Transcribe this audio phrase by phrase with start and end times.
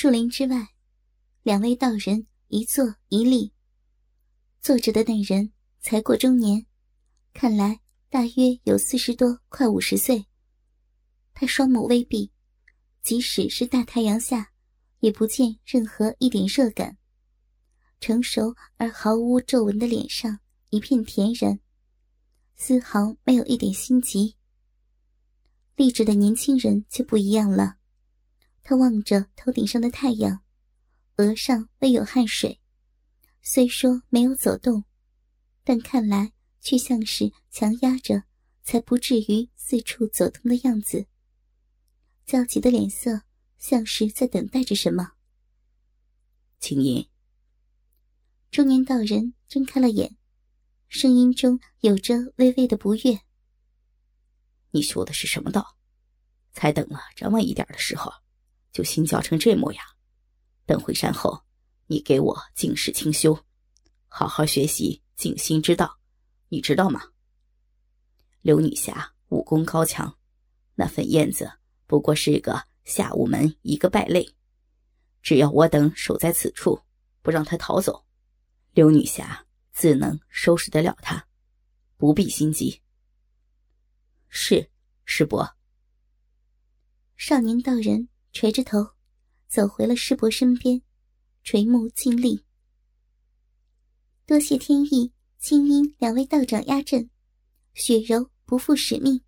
[0.00, 0.68] 树林之外，
[1.42, 3.52] 两位道人一坐一立。
[4.62, 6.64] 坐着的那人才过中年，
[7.34, 10.24] 看来大约有四十多，快五十岁。
[11.34, 12.32] 他双目微闭，
[13.02, 14.52] 即使是大太阳下，
[15.00, 16.96] 也不见任何一点热感。
[18.00, 20.40] 成熟而毫无皱纹的脸上
[20.70, 21.60] 一片恬然，
[22.54, 24.34] 丝毫没有一点心急。
[25.76, 27.76] 立志的年轻人就不一样了，
[28.70, 30.44] 他望着头顶上的太阳，
[31.16, 32.60] 额上微有汗水，
[33.42, 34.84] 虽说没有走动，
[35.64, 38.22] 但看来却像是强压着，
[38.62, 41.08] 才不至于四处走动的样子。
[42.24, 43.22] 焦急的脸色，
[43.58, 45.14] 像是在等待着什么。
[46.60, 47.08] 青音。
[48.52, 50.16] 中年道人睁开了眼，
[50.86, 53.18] 声音中有着微微的不悦
[54.70, 55.76] ：“你说的是什么道？
[56.52, 58.12] 才等了这么一点的时候，
[58.72, 59.84] 就心焦成这模样。
[60.66, 61.44] 等回山后，
[61.86, 63.44] 你给我静室清修，
[64.08, 65.98] 好好学习静心之道，
[66.48, 67.10] 你知道吗？
[68.42, 70.16] 刘女侠武功高强，
[70.74, 71.52] 那粉燕子
[71.86, 74.34] 不过是个下午门一个败类，
[75.22, 76.80] 只要我等守在此处，
[77.22, 78.06] 不让她逃走。”
[78.72, 81.26] 刘女侠自能收拾得了他，
[81.96, 82.80] 不必心急。
[84.28, 84.70] 是
[85.04, 85.56] 师伯。
[87.16, 88.90] 少年道人垂着头，
[89.48, 90.82] 走回了师伯身边，
[91.42, 92.44] 垂目静立。
[94.26, 97.10] 多谢天意、青音两位道长压阵，
[97.74, 99.20] 雪柔不负使命。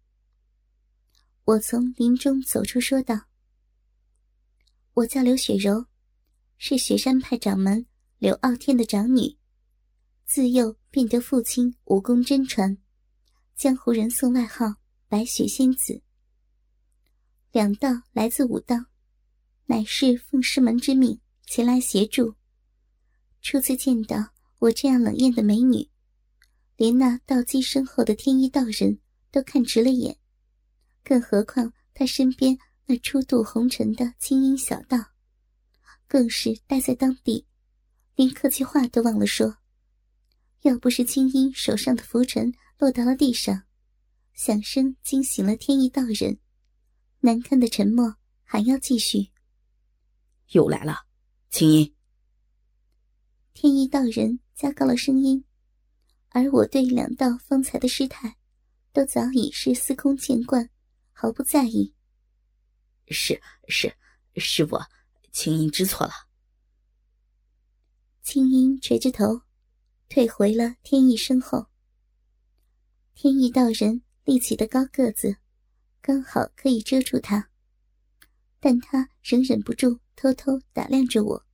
[1.45, 3.23] 我从林中走出，说道
[4.95, 5.87] ：“我叫刘雪柔，
[6.57, 7.87] 是雪山派掌门。”
[8.23, 9.37] 刘傲天的长女，
[10.25, 12.79] 自幼便得父亲武功真传，
[13.57, 14.77] 江湖人送外号
[15.11, 16.01] “白雪仙子”。
[17.51, 18.87] 两道来自武当，
[19.73, 22.35] 乃是奉师门之命前来协助。
[23.41, 25.89] 初次见到我这样冷艳的美女，
[26.77, 28.99] 连那道基身后的天一道人
[29.31, 30.19] 都看直了眼，
[31.03, 34.99] 更何况他身边那初渡红尘的青音小道，
[36.07, 37.47] 更是待在当地。
[38.15, 39.57] 连客气话都忘了说，
[40.61, 43.63] 要不是青音手上的拂尘落到了地上，
[44.35, 46.39] 响声惊醒了天一道人，
[47.21, 49.31] 难堪的沉默还要继续。
[50.53, 51.07] 又来了，
[51.51, 51.95] 青音。
[53.55, 55.45] 天意道人加高了声音，
[56.29, 58.37] 而我对两道方才的失态，
[58.93, 60.69] 都早已是司空见惯，
[61.13, 61.95] 毫不在意。
[63.09, 63.95] 是是，
[64.37, 64.79] 师傅，
[65.33, 66.13] 青音知错了。
[68.23, 69.43] 青音垂着头，
[70.09, 71.67] 退回了天意身后。
[73.15, 75.37] 天意道人立起的高个子，
[76.01, 77.51] 刚好可以遮住他，
[78.61, 81.47] 但他仍忍不住偷偷打量着我。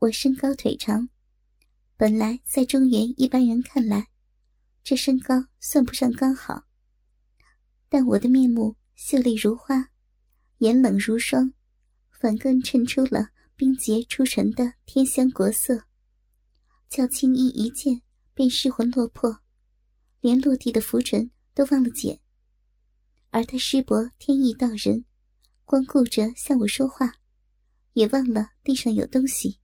[0.00, 1.08] 我身高腿长，
[1.96, 4.08] 本来在中原一般人看来，
[4.82, 6.64] 这身高算不上刚好，
[7.88, 9.90] 但我的面目秀丽如花，
[10.58, 11.52] 眼冷如霜，
[12.10, 13.30] 反更衬出了。
[13.56, 15.84] 冰洁出尘的天香国色，
[16.88, 18.00] 叫青衣一见
[18.32, 19.42] 便失魂落魄，
[20.20, 22.18] 连落地的拂尘都忘了捡。
[23.28, 25.04] 而他师伯天意道人，
[25.66, 27.19] 光顾着向我说话，
[27.92, 29.58] 也忘了地上有东西。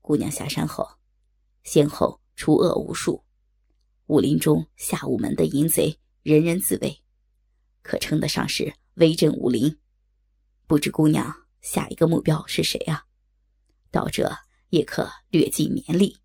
[0.00, 0.98] 姑娘下山后，
[1.62, 3.24] 先后除恶无数，
[4.06, 7.02] 武林中下五门的淫贼人人自危，
[7.82, 9.78] 可称得上是威震武林。
[10.66, 11.46] 不知姑娘。
[11.62, 13.06] 下一个目标是谁啊？
[13.90, 14.30] 道者
[14.68, 16.16] 也可略尽绵力。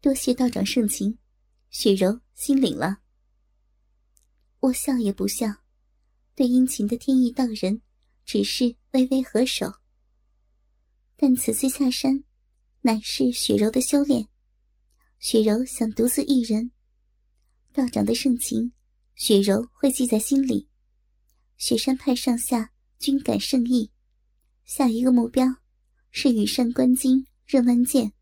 [0.00, 1.18] 多谢道长盛情，
[1.70, 3.00] 雪柔心领了。
[4.60, 5.48] 我笑也不笑，
[6.36, 7.82] 对殷勤的天意道人，
[8.24, 9.72] 只是微微合手。
[11.16, 12.24] 但此次下山，
[12.80, 14.28] 乃是雪柔的修炼，
[15.18, 16.70] 雪柔想独自一人，
[17.72, 18.72] 道长的盛情，
[19.14, 20.68] 雪柔会记在心里。
[21.56, 22.72] 雪山派上下。
[23.00, 23.92] 均感圣意，
[24.64, 25.46] 下一个目标
[26.10, 28.12] 是羽扇纶巾任万剑，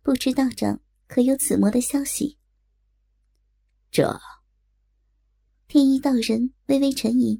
[0.00, 2.38] 不知道长可有此魔的消息？
[3.90, 4.18] 这
[5.68, 7.38] 天一道人微微沉吟，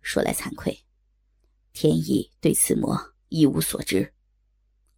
[0.00, 0.84] 说来惭愧，
[1.80, 4.12] 天意对此魔一无所知，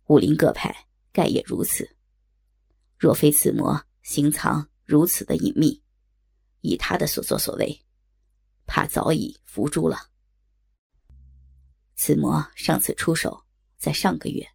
[0.06, 1.94] 武林各派盖也如此。
[2.96, 5.82] 若非此魔行藏如此的隐秘，
[6.62, 7.84] 以他的所作所为，
[8.64, 10.08] 怕早已伏诛了。
[11.96, 13.44] 此魔上次出手，
[13.76, 14.48] 在上个月，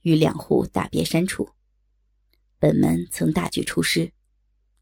[0.00, 1.46] 于两湖大别山处。
[2.58, 4.10] 本门曾大举出师，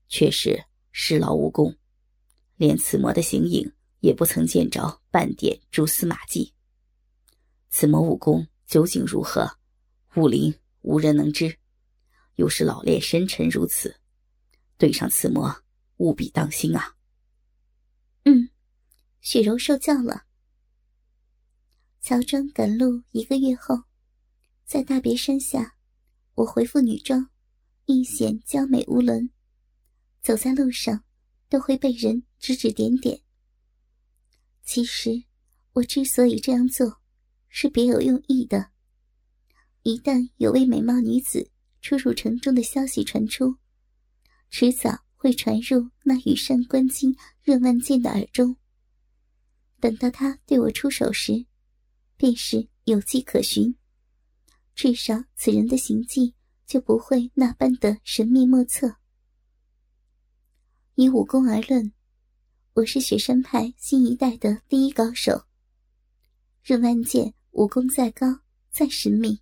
[0.06, 1.76] 却是失劳无功，
[2.54, 6.54] 连此魔的形影也不曾见着半点蛛丝马迹。
[7.70, 9.58] 此魔武功究竟如何，
[10.16, 11.58] 武林无人能知。
[12.36, 14.00] 又是老练深沉如此，
[14.76, 15.64] 对上此魔，
[15.96, 16.94] 务必当心啊！
[18.24, 18.48] 嗯，
[19.20, 20.24] 雪柔受教了。
[22.00, 23.82] 乔装赶路一个月后，
[24.64, 25.74] 在大别山下，
[26.34, 27.28] 我回复女装，
[27.86, 29.28] 一显娇美无伦。
[30.22, 31.04] 走在路上，
[31.48, 33.20] 都会被人指指点点。
[34.62, 35.24] 其实，
[35.72, 37.00] 我之所以这样做，
[37.48, 38.70] 是别有用意的。
[39.82, 41.50] 一旦有位美貌女子
[41.80, 43.56] 出入城中的消息传出，
[44.50, 48.56] 迟早会传入那羽扇纶巾任万剑的耳中。
[49.80, 51.46] 等到他对我出手时，
[52.16, 53.76] 便是有迹可循。
[54.74, 56.34] 至少此人的行迹
[56.66, 58.96] 就不会那般的神秘莫测。
[60.96, 61.92] 以武功而论，
[62.74, 65.44] 我是雪山派新一代的第一高手。
[66.62, 68.40] 任万剑武功再高
[68.70, 69.40] 再神秘，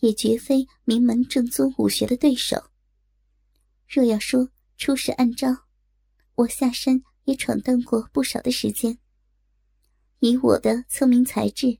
[0.00, 2.70] 也绝非名门正宗武学的对手。
[3.88, 5.48] 若要说出使暗招，
[6.34, 8.98] 我下山也闯荡过不少的时间。
[10.20, 11.78] 以我的聪明才智，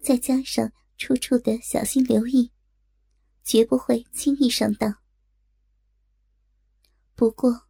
[0.00, 2.52] 再加上处处的小心留意，
[3.44, 4.96] 绝不会轻易上当。
[7.14, 7.66] 不过，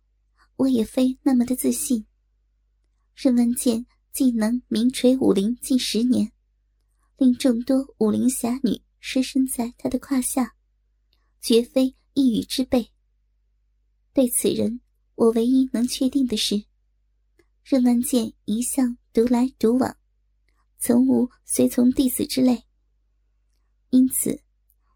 [0.57, 2.07] 我也非那么的自信。
[3.15, 6.33] 任文健既能名垂武林近十年，
[7.21, 10.57] 令众多武林侠女失身在他的胯下，
[11.43, 12.93] 绝非一语之辈。
[14.15, 14.81] 对此人，
[15.17, 16.65] 我唯一能确定的是，
[17.63, 19.95] 任万剑一向独来独往，
[20.79, 22.65] 从无随从弟子之类。
[23.91, 24.43] 因此，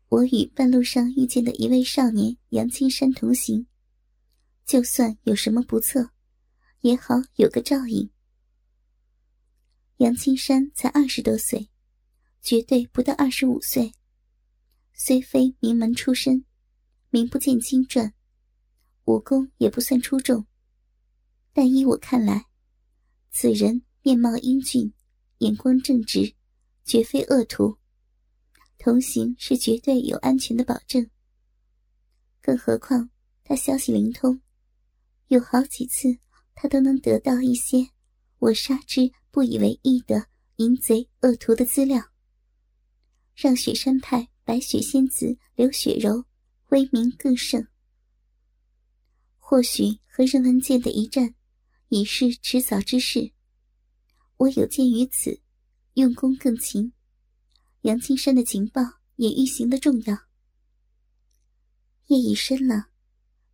[0.08, 3.66] 我与半路上遇见的一位少年杨青山同行。
[4.64, 6.08] 就算有什么不测，
[6.80, 8.08] 也好有个照应。
[9.98, 11.68] 杨青山才二十多岁，
[12.44, 13.94] 绝对不到二十五岁。
[14.92, 16.44] 虽非名门出身，
[17.08, 18.12] 名不见经传，
[19.06, 20.46] 武功也不算出众，
[21.54, 22.44] 但依我看来，
[23.32, 24.92] 此人面貌英俊，
[25.38, 26.34] 眼光正直，
[26.84, 27.78] 绝非恶徒。
[28.76, 31.08] 同行是绝对有安全的保证。
[32.42, 33.08] 更何况
[33.42, 34.38] 他消息灵通。
[35.28, 36.18] 有好几次，
[36.54, 37.88] 他都能得到一些
[38.38, 40.26] 我杀之不以为意的
[40.56, 42.10] 淫贼恶徒的资料，
[43.34, 46.24] 让雪山派白雪仙子刘雪柔
[46.68, 47.66] 威名更盛。
[49.38, 51.34] 或许和任文健的一战
[51.88, 53.32] 已是迟早之事，
[54.36, 55.40] 我有鉴于此，
[55.94, 56.92] 用功更勤。
[57.82, 58.82] 杨青山的情报
[59.16, 60.16] 也愈行的重要。
[62.06, 62.86] 夜已深了。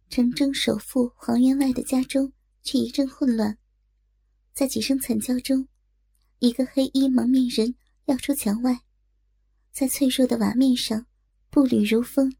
[0.09, 2.33] 城中首富黄员外的家中
[2.63, 3.57] 却一阵混乱，
[4.53, 5.69] 在几声惨叫中，
[6.41, 8.81] 一个黑衣蒙面人要出墙外，
[9.73, 11.07] 在脆弱的瓦面上
[11.49, 12.35] 步履如风，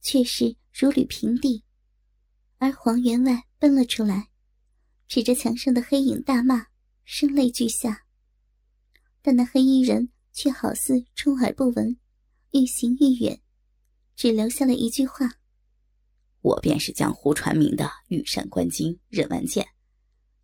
[0.00, 1.64] 却是如履平地。
[2.58, 4.30] 而黄员外奔了出来，
[5.06, 6.66] 指着墙上的黑影大骂，
[7.04, 8.06] 声泪俱下。
[9.20, 11.98] 但那黑衣人却好似充耳不闻，
[12.52, 13.40] 愈行愈远，
[14.14, 15.28] 只留下了一句话。
[16.40, 19.66] 我便是江湖传名的羽扇纶巾任万剑，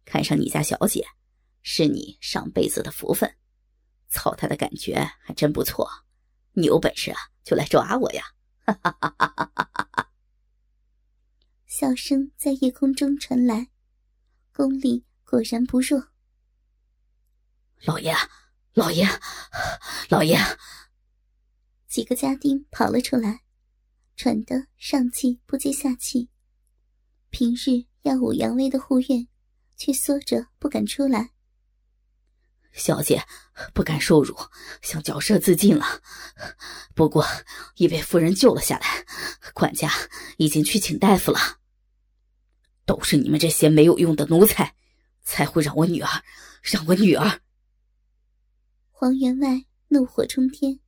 [0.04, 1.04] 看上你家小姐，
[1.62, 3.32] 是你上辈子的福分，
[4.12, 5.88] 操他的感觉还真不错，
[6.52, 8.22] 你有本事啊就来抓我呀！
[8.64, 10.12] 哈哈哈哈哈哈哈！
[11.66, 13.70] 笑声在夜空中传来，
[14.52, 16.08] 功力果然不弱。
[17.84, 18.14] 老爷，
[18.74, 19.08] 老爷，
[20.10, 20.38] 老爷！
[21.88, 23.42] 几个家丁跑了出来。
[24.14, 26.28] 喘得上气不接下气，
[27.30, 29.26] 平日耀武扬威的护院，
[29.76, 31.32] 却缩着不敢出来。
[32.72, 33.22] 小姐
[33.74, 34.36] 不敢受辱，
[34.80, 36.00] 想绞舌自尽了，
[36.94, 37.26] 不过
[37.76, 39.04] 已被夫人救了下来。
[39.52, 39.92] 管家
[40.38, 41.38] 已经去请大夫了。
[42.84, 44.74] 都是你们这些没有用的奴才，
[45.22, 46.22] 才会让我女儿，
[46.62, 47.40] 让我女儿。
[48.90, 50.80] 黄员外怒火冲天，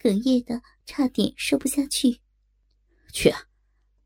[0.00, 2.20] 哽咽的差点说不下去。
[3.12, 3.32] 去，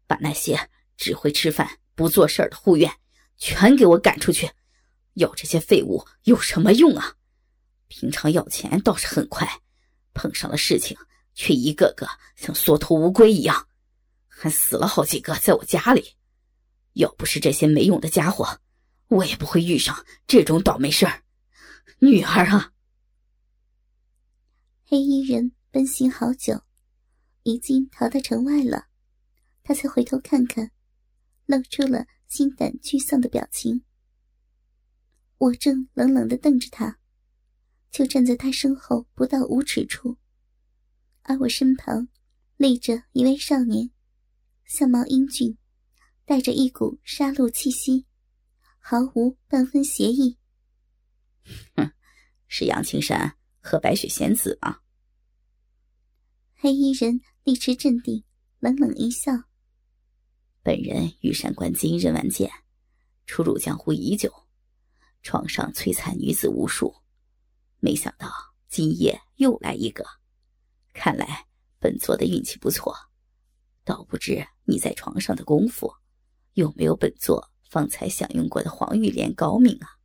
[0.07, 2.93] 把那些只会吃饭不做事的护院
[3.39, 4.51] 全给我赶出去！
[5.17, 7.15] 要这些废物有什么用啊？
[7.89, 9.47] 平常要钱倒是很快，
[10.13, 10.97] 碰上了事情
[11.35, 13.69] 却一个个像缩头乌龟一样，
[14.27, 16.15] 还死了好几个在我家里。
[16.95, 18.61] 要不是这些没用的家伙，
[19.09, 21.23] 我也不会遇上这种倒霉事儿。
[21.99, 22.73] 女儿啊！
[24.85, 26.61] 黑衣人奔行好久，
[27.43, 28.87] 已经逃到城外了。
[29.63, 30.71] 他才回头看看，
[31.47, 33.83] 露出了心胆俱丧的表情。
[35.39, 36.99] 我正冷冷的瞪着他，
[37.91, 40.17] 就站在他身后不到五尺处，
[41.23, 42.09] 而我身旁
[42.57, 43.91] 立着一位少年，
[44.65, 45.59] 相貌英俊，
[46.25, 48.07] 带着一股杀戮气息，
[48.79, 50.39] 毫无半分邪意。
[51.75, 51.93] 哼，
[52.49, 54.81] 是杨青山和白雪仙子吗？
[56.55, 58.25] 黑衣人立持镇定，
[58.59, 59.33] 冷冷一笑
[60.65, 62.51] ：“本人羽山观今任万剑，
[63.27, 64.33] 出入江湖已久，
[65.27, 66.95] 床上摧残女子无数。”
[67.83, 68.31] 没想到
[68.69, 70.05] 今夜又来一个，
[70.93, 71.47] 看来
[71.81, 72.95] 本座的运气不错。
[73.85, 75.93] 倒不知你在床上的功夫，
[76.55, 79.99] 有没有本座方才享用过的黄玉莲高明啊？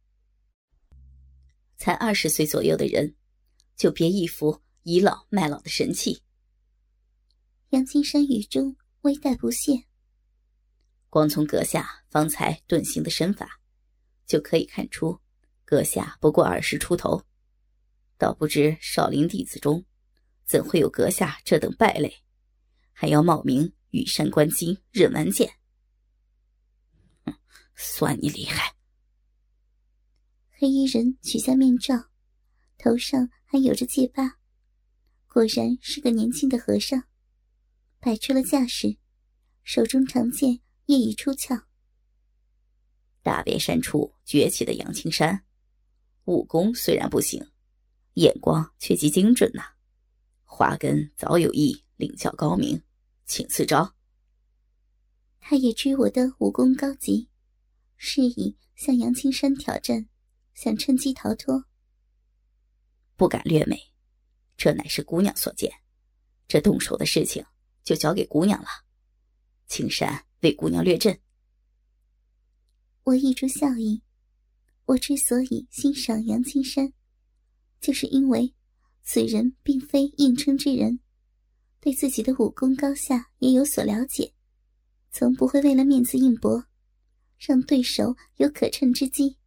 [1.77, 3.15] 才二十岁左右的人，
[3.75, 6.23] 就别一副倚老卖老的神气。
[7.69, 9.85] 杨青山语中微带不屑，
[11.09, 13.60] 光从阁下方才遁形的身法，
[14.31, 15.19] 就可以看出，
[15.65, 17.21] 阁下不过二十出头。
[18.17, 19.83] 倒不知少林弟子中，
[20.45, 22.23] 怎会有阁下这等败类，
[22.93, 25.55] 还要冒名羽山观今任完剑？
[27.75, 28.73] 算你厉害！
[30.51, 32.05] 黑衣人取下面罩，
[32.77, 34.38] 头上还有着戒疤，
[35.27, 37.03] 果然是个年轻的和尚。
[38.00, 38.95] 摆出了架势，
[39.65, 41.67] 手中长剑业已出鞘。
[43.41, 45.43] 大别山处崛起的杨青山，
[46.25, 47.43] 武功虽然不行。
[48.13, 49.63] 眼光却极精准呐！
[50.43, 52.79] 华根早有意领教高明，
[53.25, 53.95] 请赐招。
[55.39, 57.29] 他也知我的武功高级，
[57.98, 60.07] 是以向杨青山挑战，
[60.53, 61.65] 想趁机逃脱。
[63.15, 63.75] 不敢略美，
[64.55, 65.74] 这乃是姑娘所见，
[66.48, 67.43] 这动手的事情
[67.83, 68.67] 就交给姑娘了。
[69.65, 71.19] 青山为姑娘略阵。
[73.03, 74.01] 我溢出笑意，
[74.86, 76.93] 我之所以欣赏杨青山。
[77.79, 78.53] 就是因为
[79.01, 81.00] 此人并非硬撑之人，
[81.79, 84.34] 对自己的武功高下也有所了解，
[85.12, 86.65] 从不会为了面子硬搏，
[87.39, 89.38] 让对手有可乘之机。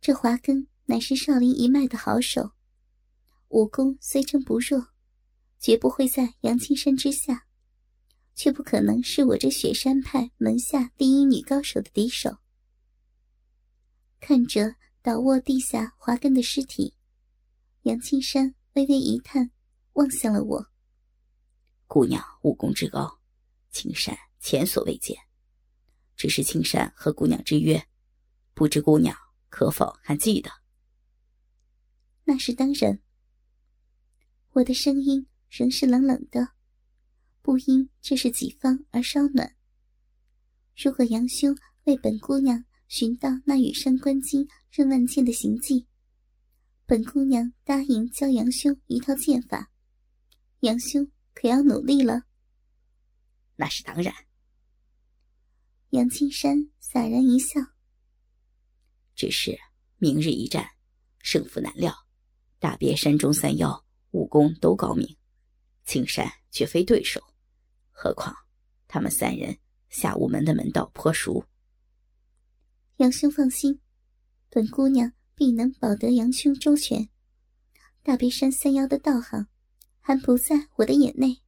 [0.00, 2.52] 这华根乃是少林一脉的好手，
[3.48, 4.88] 武功虽称不弱，
[5.58, 7.46] 绝不会在杨青山之下，
[8.40, 12.38] 却不可能是我这雪山派门下第一女高手的敌手。
[14.18, 14.76] 看着。
[15.02, 16.94] 倒卧地下，华根的尸体。
[17.82, 19.50] 杨青山微微一叹，
[19.94, 20.66] 望向了我。
[21.86, 23.20] 姑娘武功之高，
[23.70, 25.16] 青山前所未见。
[26.16, 27.82] 只是青山和姑娘之约，
[28.52, 29.16] 不知姑娘
[29.48, 30.50] 可否还记得？
[32.24, 33.00] 那是当然。
[34.50, 36.46] 我的声音仍是冷冷的，
[37.42, 39.56] 不因这是己方而稍暖。
[40.76, 42.64] 如果杨兄为本姑娘。
[42.90, 45.86] 寻到那羽山观今任万剑的行迹，
[46.86, 49.70] 本姑娘答应教杨兄一套剑法，
[50.62, 52.24] 杨兄可要努力了。
[53.54, 54.12] 那是当然。
[55.90, 57.60] 杨青山洒然一笑。
[59.14, 59.56] 只是
[59.98, 60.68] 明日一战，
[61.20, 61.94] 胜负难料。
[62.58, 65.16] 大别山中三妖武功都高明，
[65.84, 67.22] 青山绝非对手。
[68.02, 68.34] 何况
[68.88, 69.58] 他们三人
[69.90, 71.44] 下午门的门道颇熟。
[72.96, 73.78] 杨兄放心，
[74.48, 77.10] 本姑娘必能保得杨兄周全。
[78.02, 79.48] 大别山三妖的道行，
[80.00, 81.42] 还不在我的眼内。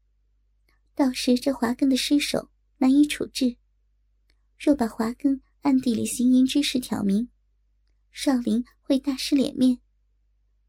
[0.94, 3.56] 倒是这华根的尸首难以处置。
[4.58, 7.30] 若把华根暗地里行淫之事挑明，
[8.10, 9.78] 少林会大失脸面，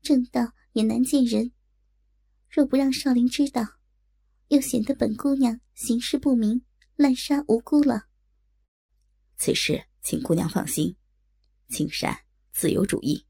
[0.02, 1.52] 正道也难见人。
[2.50, 3.66] 若不让少林知道，
[4.48, 6.64] 又显得本姑娘行事不明，
[6.96, 8.08] 滥杀无辜了。
[9.38, 9.86] 此事。
[10.06, 10.98] 请姑娘放心，
[11.70, 13.26] 青山自有主意。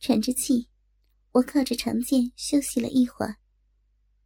[0.00, 0.68] 喘着气，
[1.30, 3.36] 我靠着长剑休息了一会儿。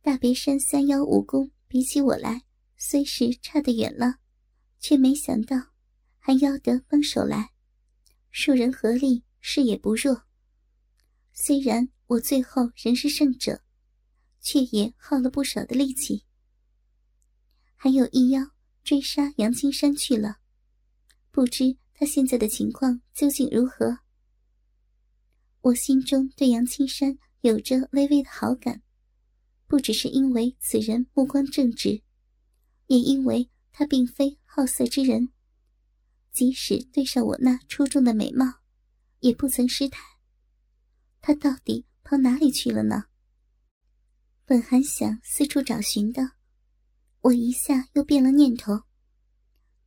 [0.01, 2.45] 大别山三妖武功比起我来，
[2.79, 4.15] 虽是差得远了，
[4.81, 5.59] 却没想到
[6.19, 7.53] 还邀得帮手来，
[8.31, 10.23] 数人合力，势也不弱。
[11.35, 13.63] 虽然我最后仍是胜者，
[14.41, 16.25] 却也耗了不少的力气。
[17.83, 18.41] 还有一妖
[18.85, 20.37] 追杀杨青山去了。
[21.33, 23.99] 不知他现在的情况究竟如何？
[25.63, 28.85] 我心中对杨青山有着微微的好感，
[29.67, 32.05] 不只是因为此人目光正直，
[32.87, 35.31] 也因为他并非好色之人。
[36.31, 38.61] 即使对上我那出众的美貌，
[39.19, 40.01] 也不曾失态。
[41.21, 43.07] 他到底跑哪里去了呢？
[44.45, 46.35] 本还想四处找寻的，
[47.23, 48.83] 我一下又变了念头。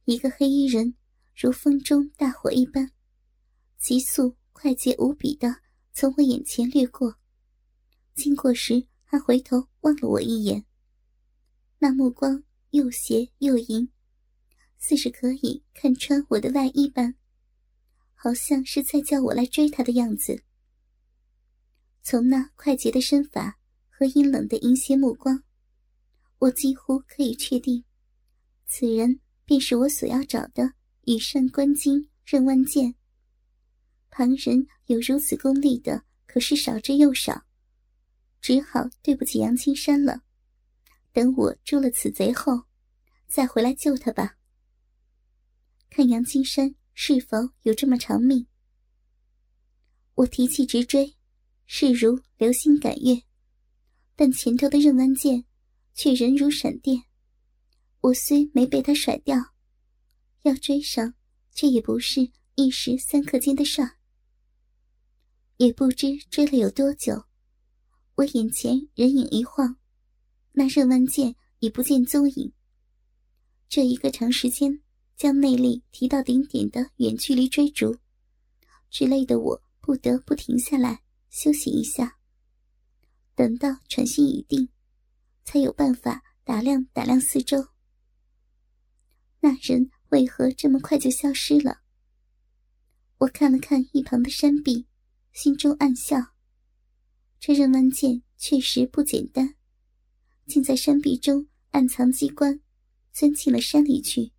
[0.03, 0.95] 一个黑衣人。
[1.37, 2.89] 如风中大火一般，
[3.77, 5.53] 急速快捷无比的
[5.91, 7.17] 从我眼前掠过，
[8.13, 10.65] 经过时还回头望了我一眼。
[11.77, 13.89] 那目光又斜又淫，
[14.77, 17.15] 似是可以看穿我的外衣般，
[18.13, 20.41] 好像是在叫我来追他的样子。
[22.01, 25.43] 从那快捷的身法和阴冷的淫邪目光，
[26.45, 27.83] 我几乎可以确定，
[28.67, 30.73] 此人便是我所要找的
[31.05, 32.93] 羽扇纶巾任万剑。
[34.11, 37.45] 旁人有如此功力的，可是少之又少，
[38.41, 40.21] 只好对不起杨青山了。
[41.11, 42.65] 等我诛了此贼后，
[43.27, 44.37] 再回来救他吧。
[45.89, 48.45] 看杨青山是否有这么长命。
[50.13, 51.15] 我提气直追。
[51.65, 53.23] 势如流星赶月，
[54.15, 55.43] 但前头的任万剑
[55.95, 57.05] 却人如闪电。
[58.01, 59.35] 我虽没被他甩掉，
[60.43, 61.15] 要追上，
[61.53, 63.97] 却也不是一时三刻间的事儿。
[65.57, 67.25] 也不知追了有多久，
[68.15, 69.77] 我眼前人影一晃，
[70.51, 72.53] 那任万剑已不见踪影。
[73.67, 74.81] 这一个长时间
[75.15, 77.97] 将内力提到顶点的远距离追逐，
[78.89, 81.01] 之累的我不得不停下来。
[81.29, 82.17] 休息一下，
[83.33, 84.69] 等到喘息已定，
[85.45, 87.69] 才有办法打量打量四周。
[89.39, 91.79] 那人为何这么快就消失了？
[93.19, 94.87] 我看了看一旁的山壁，
[95.31, 96.17] 心中暗笑：
[97.39, 99.55] 这任万剑确实不简单，
[100.47, 102.59] 竟在山壁中暗藏机关，
[103.13, 104.33] 钻进了山里去。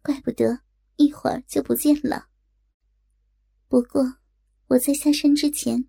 [0.00, 0.60] 怪不得
[0.96, 2.28] 一会儿就不见了。
[3.68, 4.18] 不过
[4.68, 5.86] 我在下山之前。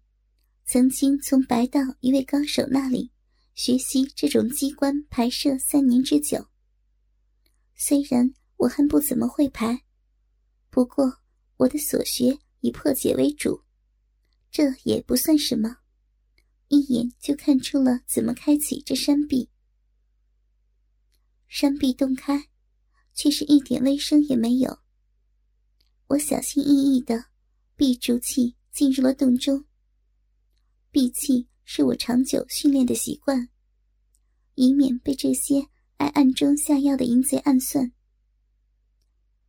[0.67, 3.11] 曾经从白道一位高手那里
[3.55, 6.45] 学习这种机关排射三年之久。
[7.73, 9.85] 虽然我还不怎么会排，
[10.69, 11.21] 不过
[11.55, 13.61] 我的所学以破解为主，
[14.51, 15.77] 这也不算什么，
[16.67, 19.49] 一眼就看出了怎么开启这山壁。
[21.47, 22.49] 山壁洞开，
[23.13, 24.79] 却是一点微声也没有。
[26.07, 27.27] 我小心翼翼的
[27.77, 29.63] 闭住气，进入了洞中。
[30.91, 33.49] 闭气是我长久训练的习惯，
[34.53, 37.91] 以免被这些爱暗中下药的淫贼暗算。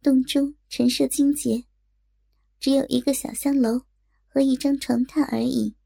[0.03, 1.65] 洞中陈设精洁，
[2.59, 3.83] 只有一个小香楼
[4.27, 5.77] 和一张床榻而已。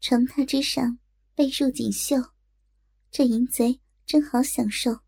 [0.00, 0.98] 床榻之上
[1.34, 2.16] 被褥锦绣，
[3.10, 5.00] 这淫贼真好享受。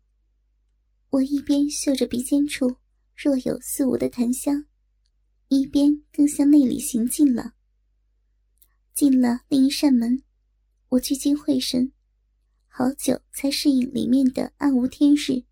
[1.09, 2.77] 我一边嗅着鼻尖处
[3.15, 4.65] 若有似无的檀香，
[5.47, 7.53] 一边更向内里行进了。
[8.95, 10.23] 进了另一扇门，
[10.87, 11.91] 我聚精会神，
[12.69, 15.43] 好久才适应里面的暗无天日。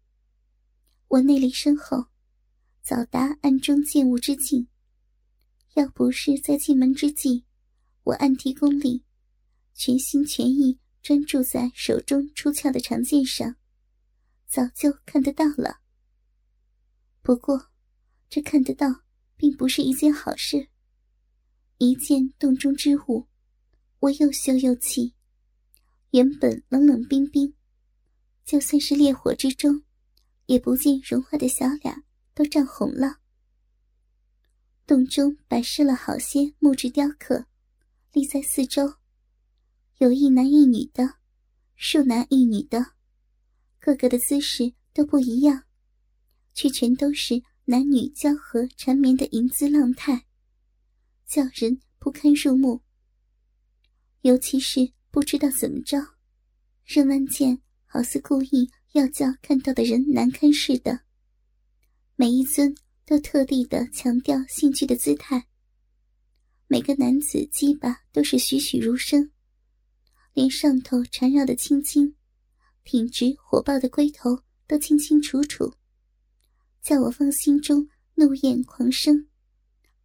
[1.10, 2.06] 我内力深厚，
[2.82, 4.69] 早达暗中见物之境。
[5.73, 7.43] 要不是在进门之际，
[8.03, 9.03] 我暗提功力，
[9.73, 13.58] 全心全意专注在手中出鞘的长剑上，
[14.47, 15.82] 早就看得到了。
[17.21, 17.67] 不过，
[18.29, 19.03] 这看得到
[19.36, 20.69] 并不是一件好事。
[21.79, 23.27] 一见洞中之物。
[24.04, 25.13] 我又羞又气，
[26.12, 27.54] 原本冷冷冰冰，
[28.44, 29.82] 就算是烈火之中，
[30.48, 33.20] 也不见融化的小脸都涨红了。
[34.86, 37.46] 洞中摆设了好些木质雕刻，
[38.12, 38.96] 立在四周，
[40.00, 41.20] 有一男一女的，
[41.78, 42.96] 数男一女的，
[43.80, 45.63] 个个的姿势都不一样，
[46.54, 50.26] 却全都是男女交合缠绵的淫姿浪态，
[51.26, 52.82] 叫人不堪入目。
[54.23, 55.97] 尤其是不知道怎么着，
[56.86, 61.01] 任万剑好似故意要叫看到的人难堪似的。
[62.15, 62.73] 每一尊
[63.05, 65.45] 都特地的强调性具的姿态。
[66.67, 69.29] 每个男子鸡巴都是栩栩如生，
[70.31, 72.15] 连上头缠绕的青筋、
[72.86, 75.73] 挺直火爆的龟头都清清楚楚，
[76.81, 79.27] 叫我方心中怒焰狂生，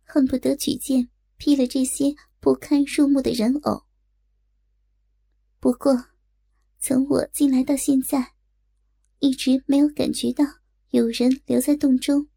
[0.03, 3.85] 恨不得举剑劈了这些不堪入目的人偶。
[5.61, 5.93] 不过，
[6.79, 8.35] 从我进来到现在，
[9.19, 10.45] 一直没有感觉到
[10.91, 12.29] 有人留在洞中。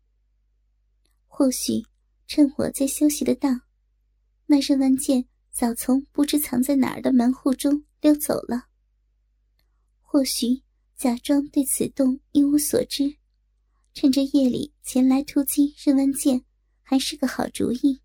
[1.27, 1.85] 或许
[2.25, 3.61] 趁我在休息的当，
[4.47, 8.67] 那任万剑早从不知藏在哪儿的门户中溜走了。
[10.01, 10.63] 或许
[10.95, 13.17] 假装对此洞一无所知，
[13.93, 16.43] 趁着夜里前来突击任万剑，
[16.81, 18.01] 还是个好主意。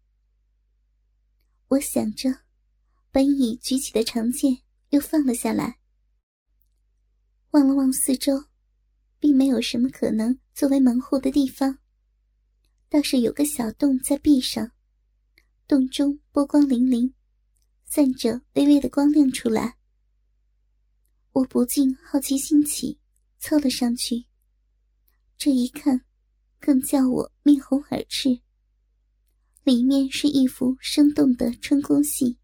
[1.68, 2.42] 我想着，
[3.10, 4.65] 本已举起的长剑。
[4.96, 5.78] 又放了下来，
[7.50, 8.46] 望了望四周，
[9.18, 11.76] 并没有什么可能作为门户的地方。
[12.88, 14.72] 倒是有个小洞在壁上，
[15.68, 17.12] 洞中波光粼粼，
[17.84, 19.76] 散着微微的光亮出来。
[21.32, 22.98] 我不禁好奇心起，
[23.38, 24.24] 凑了上去。
[25.36, 26.06] 这一看，
[26.58, 28.40] 更叫我面红耳赤。
[29.62, 32.38] 里面是一幅生动的春宫戏，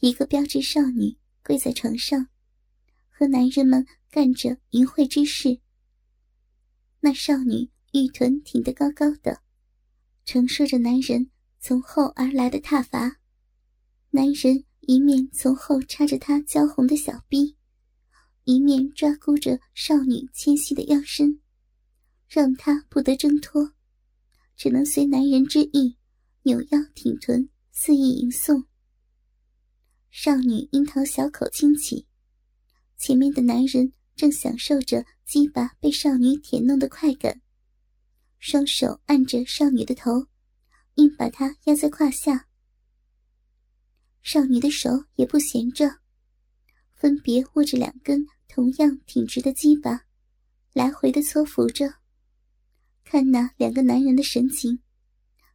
[0.00, 2.26] 一个标致少女跪在床上，
[3.10, 5.60] 和男人们干着淫秽之事。
[7.00, 9.42] 那少女玉臀挺得高高的，
[10.24, 11.30] 承受着男人
[11.60, 13.20] 从后而来的踏伐。
[14.10, 17.56] 男人一面从后插着她娇红的小臂，
[18.44, 21.40] 一面抓箍着少女纤细的腰身，
[22.26, 23.72] 让她不得挣脱，
[24.56, 25.98] 只能随男人之意。
[26.46, 28.64] 扭腰挺臀，肆意吟诵。
[30.16, 32.06] 少女樱桃小口轻启，
[32.96, 37.42] 前面的男人正享受着鸡巴被少女舔弄的快感，
[38.38, 40.28] 双手按着少女的头，
[40.94, 42.46] 硬把她压在胯下。
[44.22, 45.98] 少女的手也不闲着，
[46.92, 50.02] 分别握着两根同样挺直的鸡巴，
[50.72, 51.92] 来回的搓扶着。
[53.02, 54.78] 看那两个男人的神情。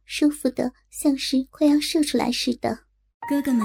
[0.04, 2.84] 舒服的像是快要射出来似的。
[3.28, 3.64] 哥哥们，